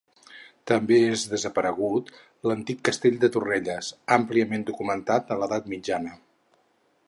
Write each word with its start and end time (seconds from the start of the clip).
També 0.69 0.95
és 1.09 1.25
desaparegut 1.33 2.09
l'antic 2.51 2.81
Castell 2.89 3.21
de 3.25 3.31
Torrelles, 3.37 3.93
àmpliament 4.19 4.67
documentat 4.73 5.33
a 5.37 5.41
l'Edat 5.43 5.71
mitjana. 5.75 6.19